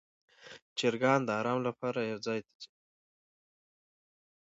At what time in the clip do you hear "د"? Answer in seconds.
1.25-1.29